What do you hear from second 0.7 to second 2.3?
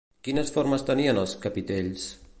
tenien els capitells?